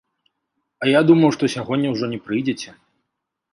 [0.85, 2.69] А я думаў, што сягоння ўжо не прыйдзеце.